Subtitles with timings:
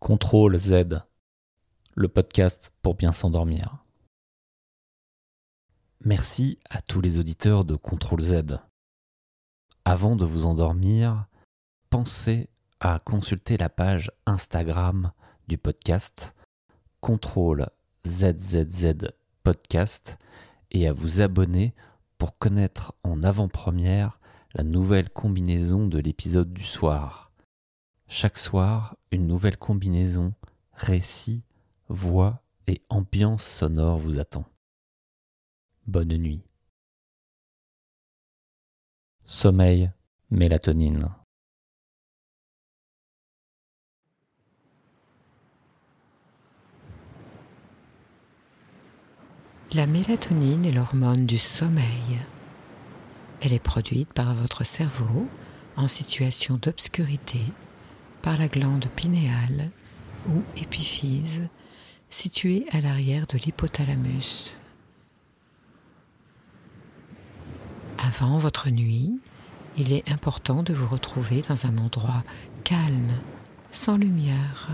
[0.00, 1.02] Contrôle Z,
[1.96, 3.84] le podcast pour bien s'endormir.
[6.04, 8.60] Merci à tous les auditeurs de Contrôle Z.
[9.84, 11.26] Avant de vous endormir,
[11.90, 12.48] pensez
[12.78, 15.10] à consulter la page Instagram
[15.48, 16.36] du podcast
[17.00, 17.66] Contrôle
[18.06, 19.08] ZZZ
[19.42, 20.16] Podcast
[20.70, 21.74] et à vous abonner
[22.18, 24.20] pour connaître en avant-première
[24.54, 27.27] la nouvelle combinaison de l'épisode du soir.
[28.10, 30.32] Chaque soir, une nouvelle combinaison,
[30.72, 31.44] récit,
[31.90, 34.46] voix et ambiance sonore vous attend.
[35.86, 36.42] Bonne nuit.
[39.26, 39.92] Sommeil,
[40.30, 41.10] mélatonine.
[49.74, 52.22] La mélatonine est l'hormone du sommeil.
[53.42, 55.28] Elle est produite par votre cerveau
[55.76, 57.40] en situation d'obscurité
[58.22, 59.70] par la glande pinéale
[60.28, 61.48] ou épiphyse
[62.10, 64.58] située à l'arrière de l'hypothalamus.
[67.98, 69.18] Avant votre nuit,
[69.76, 72.24] il est important de vous retrouver dans un endroit
[72.64, 73.12] calme,
[73.70, 74.70] sans lumière.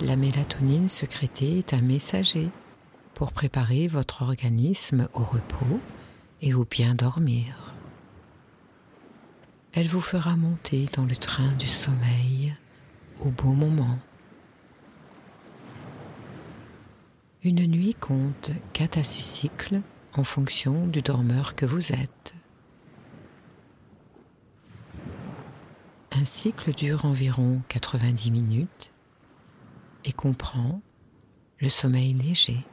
[0.00, 2.50] La mélatonine sécrétée est un messager
[3.14, 5.80] pour préparer votre organisme au repos
[6.42, 7.65] et au bien dormir.
[9.78, 12.54] Elle vous fera monter dans le train du sommeil
[13.20, 13.98] au bon moment.
[17.42, 19.82] Une nuit compte 4 à 6 cycles
[20.14, 22.34] en fonction du dormeur que vous êtes.
[26.12, 28.92] Un cycle dure environ 90 minutes
[30.06, 30.80] et comprend
[31.60, 32.64] le sommeil léger,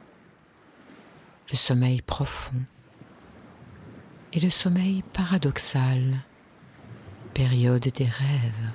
[1.50, 2.62] le sommeil profond
[4.32, 6.24] et le sommeil paradoxal,
[7.34, 8.70] période des rêves.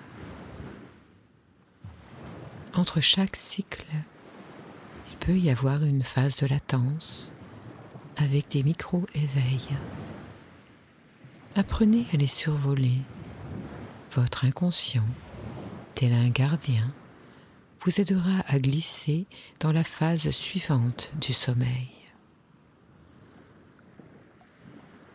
[2.73, 3.85] Entre chaque cycle,
[5.09, 7.33] il peut y avoir une phase de latence
[8.17, 9.69] avec des micro-éveils.
[11.55, 13.01] Apprenez à les survoler.
[14.11, 15.07] Votre inconscient,
[15.95, 16.91] tel un gardien,
[17.81, 19.25] vous aidera à glisser
[19.61, 21.91] dans la phase suivante du sommeil.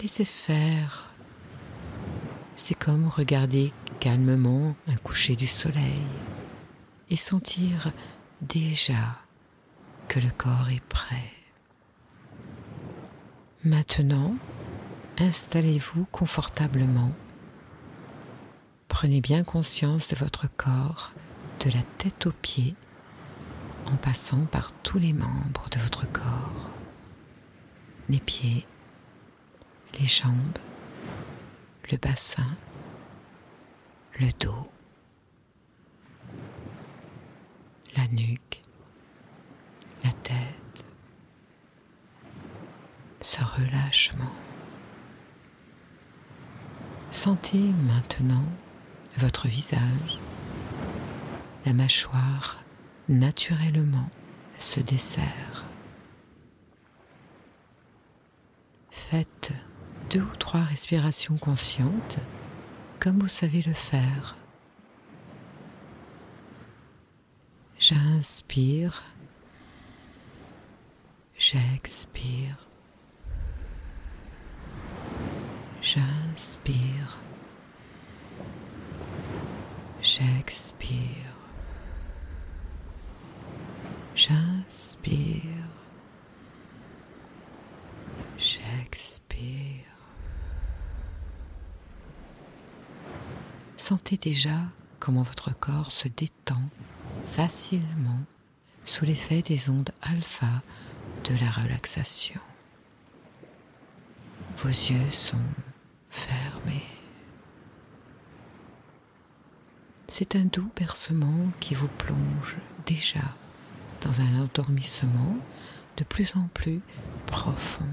[0.00, 1.13] Laissez faire.
[2.56, 6.02] C'est comme regarder calmement un coucher du soleil
[7.10, 7.92] et sentir
[8.40, 9.18] déjà
[10.08, 11.32] que le corps est prêt.
[13.64, 14.36] Maintenant,
[15.18, 17.12] installez-vous confortablement.
[18.88, 21.12] Prenez bien conscience de votre corps,
[21.64, 22.74] de la tête aux pieds,
[23.86, 26.70] en passant par tous les membres de votre corps.
[28.08, 28.66] Les pieds,
[29.98, 30.58] les jambes,
[31.90, 32.56] le bassin,
[34.18, 34.70] le dos,
[37.96, 38.62] la nuque,
[40.02, 40.86] la tête,
[43.20, 44.32] ce relâchement.
[47.10, 48.44] Sentez maintenant
[49.18, 50.18] votre visage,
[51.64, 52.62] la mâchoire
[53.08, 54.08] naturellement
[54.58, 55.64] se dessert.
[58.90, 59.52] Faites
[60.14, 62.20] deux ou trois respirations conscientes
[63.00, 64.36] comme vous savez le faire.
[67.80, 69.02] J'inspire,
[71.36, 72.68] j'expire,
[75.82, 77.18] j'inspire,
[80.00, 81.08] j'expire,
[84.14, 85.42] j'inspire,
[88.38, 89.84] j'expire.
[93.86, 94.56] Sentez déjà
[94.98, 96.70] comment votre corps se détend
[97.26, 98.20] facilement
[98.86, 100.62] sous l'effet des ondes alpha
[101.24, 102.40] de la relaxation.
[104.56, 105.36] Vos yeux sont
[106.08, 106.86] fermés.
[110.08, 112.56] C'est un doux bercement qui vous plonge
[112.86, 113.34] déjà
[114.00, 115.36] dans un endormissement
[115.98, 116.80] de plus en plus
[117.26, 117.84] profond.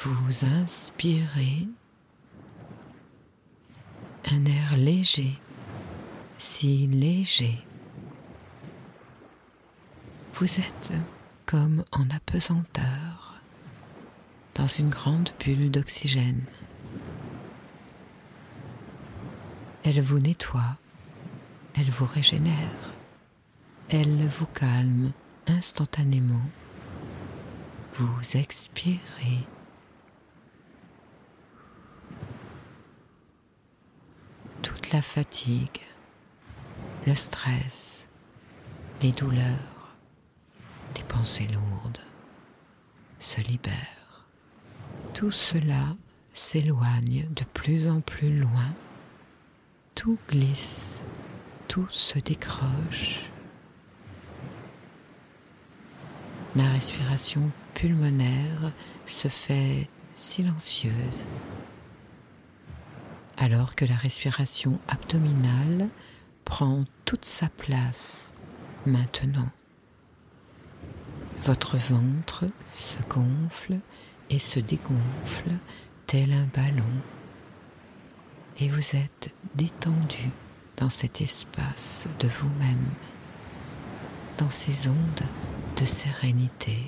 [0.00, 1.68] Vous inspirez
[4.32, 5.38] un air léger,
[6.38, 7.58] si léger.
[10.34, 10.92] Vous êtes
[11.46, 13.34] comme en apesanteur
[14.54, 16.44] dans une grande bulle d'oxygène.
[19.84, 20.78] Elle vous nettoie,
[21.76, 22.94] elle vous régénère,
[23.90, 25.12] elle vous calme
[25.46, 26.40] instantanément.
[27.98, 29.46] Vous expirez
[34.62, 35.80] toute la fatigue
[37.04, 38.06] le stress,
[39.02, 39.96] les douleurs,
[40.94, 41.98] les pensées lourdes
[43.18, 44.24] se libèrent.
[45.12, 45.96] Tout cela
[46.32, 48.72] s'éloigne de plus en plus loin,
[49.96, 51.00] tout glisse,
[51.66, 53.18] tout se décroche.
[56.54, 58.70] La respiration pulmonaire
[59.06, 61.24] se fait silencieuse,
[63.36, 65.88] alors que la respiration abdominale
[66.44, 68.34] prend toute sa place
[68.86, 69.48] maintenant.
[71.44, 73.78] Votre ventre se gonfle
[74.30, 75.50] et se dégonfle
[76.06, 76.84] tel un ballon
[78.60, 80.30] et vous êtes détendu
[80.76, 82.88] dans cet espace de vous-même,
[84.38, 85.22] dans ces ondes
[85.78, 86.78] de sérénité.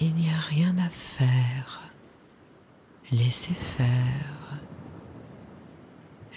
[0.00, 1.93] Il n'y a rien à faire.
[3.16, 4.58] Laissez faire.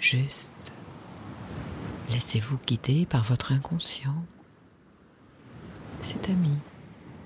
[0.00, 0.72] Juste
[2.08, 4.24] laissez-vous guider par votre inconscient.
[6.00, 6.56] Cet ami,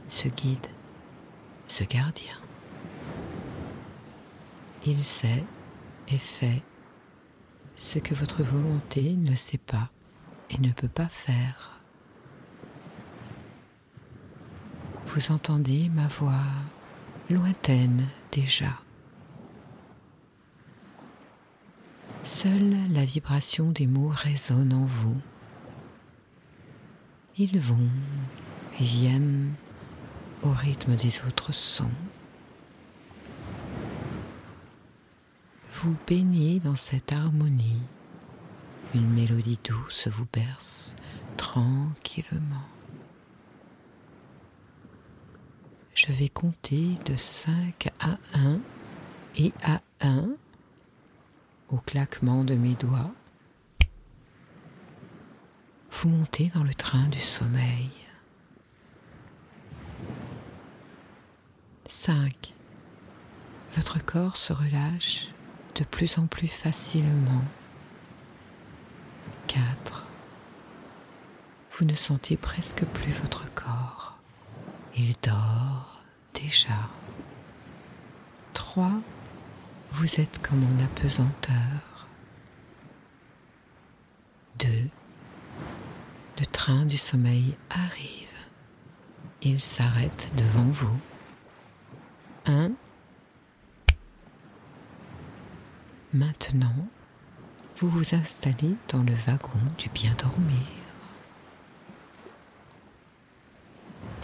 [0.08, 0.66] ce guide,
[1.66, 2.38] ce gardien.
[4.86, 5.44] Il sait
[6.08, 6.62] et fait
[7.76, 9.90] ce que votre volonté ne sait pas
[10.48, 11.78] et ne peut pas faire.
[15.08, 16.40] Vous entendez ma voix
[17.28, 18.78] lointaine déjà.
[22.34, 25.20] Seule la vibration des mots résonne en vous.
[27.36, 27.90] Ils vont
[28.80, 29.52] et viennent
[30.42, 31.92] au rythme des autres sons.
[35.74, 37.82] Vous baignez dans cette harmonie.
[38.94, 40.96] Une mélodie douce vous berce
[41.36, 42.66] tranquillement.
[45.94, 48.58] Je vais compter de 5 à 1
[49.36, 50.30] et à 1
[51.72, 53.10] au claquement de mes doigts.
[55.90, 57.90] Vous montez dans le train du sommeil.
[61.86, 62.54] 5.
[63.74, 65.28] Votre corps se relâche
[65.76, 67.44] de plus en plus facilement.
[69.46, 70.06] 4.
[71.72, 74.18] Vous ne sentez presque plus votre corps.
[74.96, 76.02] Il dort
[76.34, 76.88] déjà.
[78.52, 78.90] 3.
[79.94, 82.08] Vous êtes comme en apesanteur.
[84.58, 84.68] 2.
[86.40, 88.34] Le train du sommeil arrive.
[89.42, 90.98] Il s'arrête devant vous.
[92.46, 92.70] 1.
[96.14, 96.74] Maintenant,
[97.78, 100.66] vous vous installez dans le wagon du bien dormir.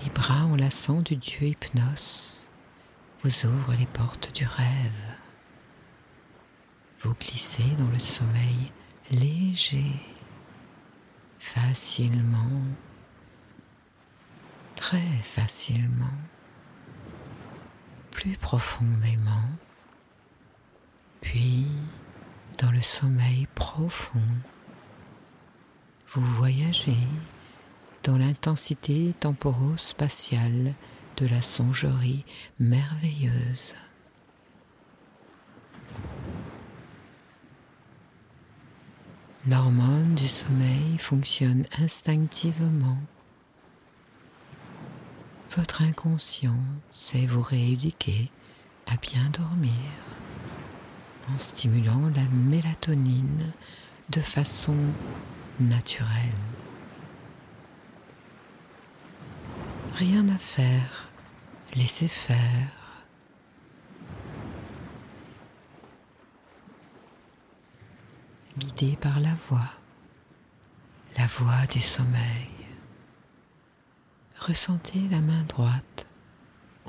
[0.03, 2.49] Les bras enlaçants du dieu Hypnos
[3.23, 5.18] vous ouvrent les portes du rêve.
[7.00, 8.73] Vous glissez dans le sommeil
[9.11, 9.93] léger,
[11.39, 12.62] facilement,
[14.75, 16.19] très facilement
[18.11, 19.49] plus profondément,
[21.21, 21.67] puis
[22.61, 24.19] dans le sommeil profond,
[26.15, 26.97] vous voyagez
[28.03, 30.75] dans l'intensité temporo-spatiale
[31.17, 32.25] de la songerie
[32.59, 33.77] merveilleuse.
[39.48, 42.98] L'hormone du sommeil fonctionne instinctivement
[45.56, 46.58] votre inconscient
[46.90, 48.31] sait vous rééduquer
[48.86, 49.72] à bien dormir
[51.34, 53.52] en stimulant la mélatonine
[54.10, 54.76] de façon
[55.60, 56.08] naturelle.
[59.94, 61.08] Rien à faire,
[61.74, 62.78] laissez faire.
[68.58, 69.70] Guidé par la voix,
[71.17, 72.58] la voix du sommeil
[74.48, 76.06] ressentez la main droite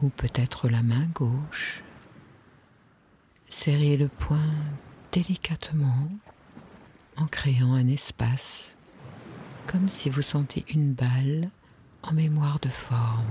[0.02, 1.84] ou peut-être la main gauche.
[3.50, 4.54] Serrez le poing
[5.12, 6.10] délicatement
[7.18, 8.76] en créant un espace,
[9.68, 11.50] comme si vous sentez une balle
[12.04, 13.26] en mémoire de forme.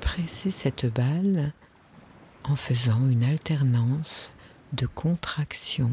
[0.00, 1.52] Pressez cette balle
[2.44, 4.32] en faisant une alternance
[4.72, 5.90] de contraction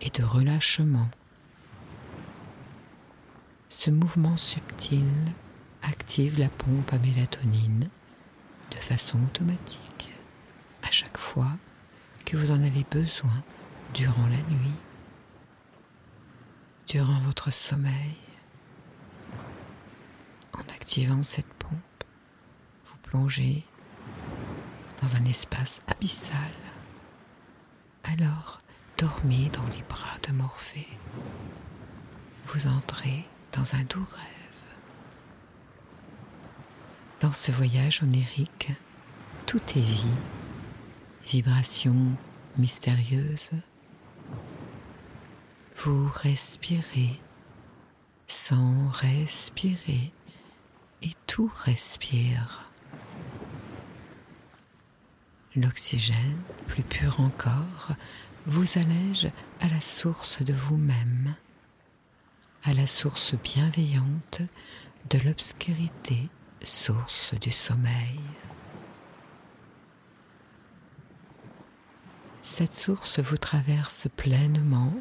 [0.00, 1.08] et de relâchement.
[3.68, 5.08] Ce mouvement subtil
[5.82, 7.88] active la pompe à mélatonine
[8.70, 10.10] de façon automatique
[10.82, 11.56] à chaque fois
[12.24, 13.42] que vous en avez besoin
[13.94, 14.76] durant la nuit,
[16.86, 18.16] durant votre sommeil.
[20.54, 22.04] En activant cette pompe,
[22.86, 23.64] vous plongez
[25.00, 26.52] dans un espace abyssal.
[28.12, 28.60] Alors,
[28.96, 30.88] dormez dans les bras de Morphée.
[32.46, 34.78] Vous entrez dans un doux rêve.
[37.20, 38.72] Dans ce voyage onirique,
[39.46, 40.06] tout est vie,
[41.26, 41.94] vibration
[42.56, 43.50] mystérieuse.
[45.84, 47.20] Vous respirez
[48.26, 50.12] sans respirer
[51.02, 52.67] et tout respire.
[55.60, 56.38] L'oxygène,
[56.68, 57.88] plus pur encore,
[58.46, 59.28] vous allège
[59.60, 61.34] à la source de vous-même,
[62.62, 64.42] à la source bienveillante
[65.10, 66.28] de l'obscurité,
[66.64, 68.20] source du sommeil.
[72.42, 74.94] Cette source vous traverse pleinement.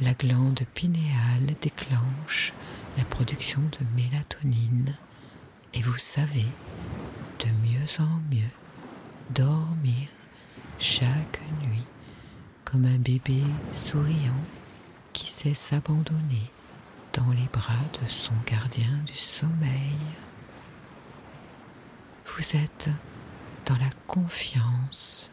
[0.00, 2.52] La glande pinéale déclenche
[2.96, 4.96] la production de mélatonine
[5.74, 6.46] et vous savez
[7.38, 8.50] de mieux en mieux
[9.30, 10.08] dormir
[10.78, 11.84] chaque nuit
[12.64, 13.42] comme un bébé
[13.72, 14.44] souriant
[15.12, 16.50] qui sait s'abandonner
[17.12, 19.96] dans les bras de son gardien du sommeil.
[22.26, 22.90] Vous êtes
[23.66, 25.30] dans la confiance,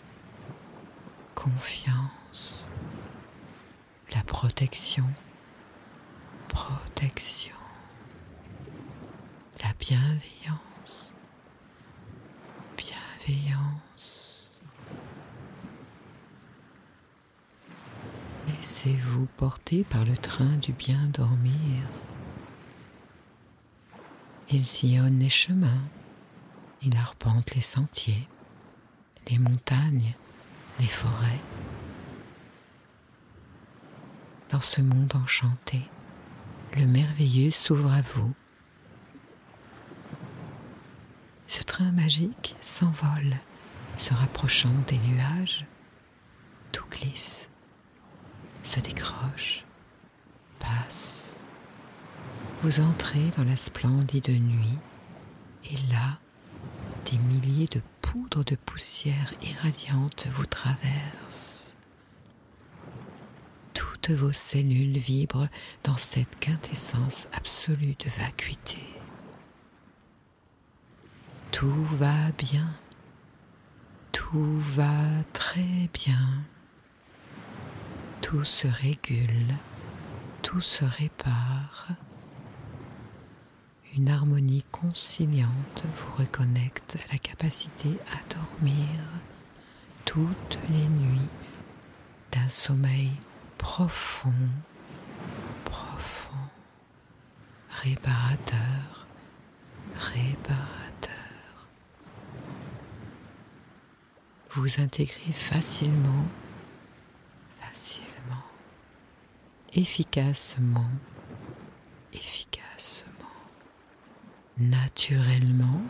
[1.36, 2.68] confiance,
[4.14, 5.06] la protection,
[6.48, 7.56] protection,
[9.62, 11.14] la bienveillance,
[12.78, 13.65] bienveillance.
[19.26, 21.56] Laissez-vous porter par le train du bien dormir.
[24.52, 25.82] Il sillonne les chemins,
[26.84, 28.28] il arpente les sentiers,
[29.30, 30.14] les montagnes,
[30.80, 31.42] les forêts.
[34.50, 35.82] Dans ce monde enchanté,
[36.78, 38.34] le merveilleux s'ouvre à vous.
[41.48, 43.36] Ce train magique s'envole,
[43.98, 45.66] se rapprochant des nuages,
[46.72, 47.50] tout glisse,
[48.66, 49.64] se décroche,
[50.60, 51.36] passe.
[52.64, 54.78] Vous entrez dans la splendide nuit,
[55.72, 56.20] et là,
[57.06, 61.76] des milliers de poudres de poussière irradiantes vous traversent.
[63.74, 65.48] Toutes vos cellules vibrent
[65.84, 68.84] dans cette quintessence absolue de vacuité.
[71.52, 72.68] Tout va bien,
[74.12, 76.44] tout va très bien,
[78.22, 79.54] tout se régule,
[80.42, 81.88] tout se répare.
[83.96, 89.00] Une harmonie conciliante vous reconnecte à la capacité à dormir
[90.04, 91.30] toutes les nuits
[92.32, 93.12] d'un sommeil
[93.58, 94.34] profond,
[95.64, 96.36] profond,
[97.70, 99.08] réparateur,
[99.98, 101.16] réparateur.
[104.52, 106.26] Vous intégrez facilement,
[109.76, 110.90] efficacement,
[112.14, 113.12] efficacement
[114.58, 115.82] naturellement,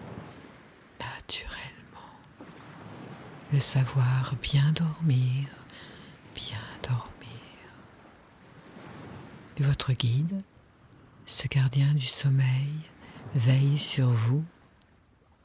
[0.99, 1.75] naturellement.
[3.53, 5.47] Le savoir bien dormir,
[6.33, 7.05] bien dormir.
[9.59, 10.41] Votre guide,
[11.27, 12.73] ce gardien du sommeil,
[13.35, 14.43] veille sur vous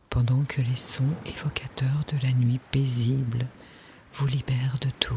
[0.09, 3.47] pendant que les sons évocateurs de la nuit paisible
[4.15, 5.15] vous libèrent de tout.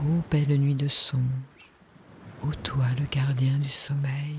[0.00, 1.20] Ô belle nuit de songe,
[2.42, 4.36] ô toi le gardien du sommeil,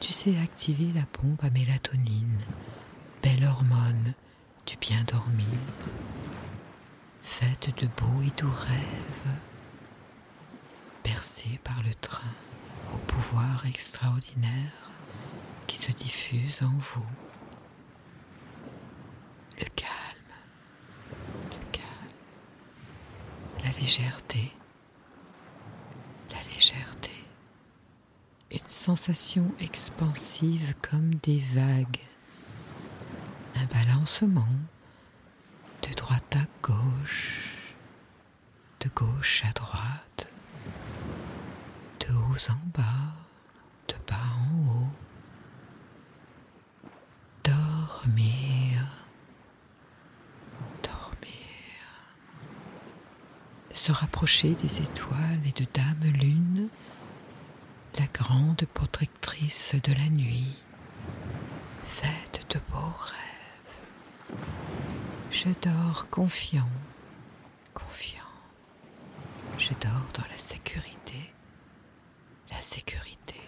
[0.00, 2.38] tu sais activer la pompe à mélatonine,
[3.22, 4.12] belle hormone
[4.66, 5.46] du bien dormir,
[7.22, 9.34] faite de beaux et doux rêves,
[11.04, 12.34] bercée par le train
[12.92, 14.90] au pouvoir extraordinaire
[15.66, 17.06] qui se diffuse en vous
[19.58, 19.90] le calme,
[23.64, 24.52] la légèreté,
[26.30, 27.10] la légèreté
[28.52, 32.00] une sensation expansive comme des vagues,
[33.54, 34.48] un balancement
[35.82, 37.74] de droite à gauche,
[38.80, 40.28] de gauche à droite,
[42.00, 43.14] de haut en bas,
[43.88, 44.88] de bas en haut.
[47.44, 48.59] Dormir,
[53.80, 56.68] se rapprocher des étoiles et de Dame Lune
[57.98, 60.54] la grande protectrice de la nuit,
[61.82, 64.38] faite de beaux rêves.
[65.30, 66.68] Je dors confiant,
[67.72, 68.20] confiant.
[69.56, 71.32] Je dors dans la sécurité,
[72.50, 73.40] la sécurité.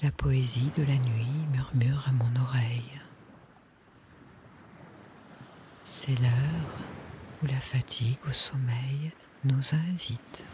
[0.00, 2.98] La poésie de la nuit murmure à mon oreille.
[5.84, 6.95] C'est l'heure
[7.42, 9.12] où la fatigue au sommeil
[9.44, 10.44] nous invite.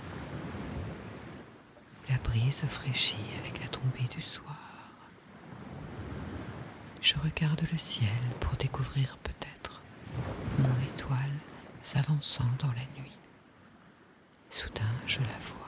[2.08, 4.56] La brise fraîchit avec la tombée du soir.
[7.00, 8.08] Je regarde le ciel
[8.40, 9.82] pour découvrir peut-être
[10.58, 11.16] mon étoile
[11.82, 13.16] s'avançant dans la nuit.
[14.50, 15.61] Soudain, je la vois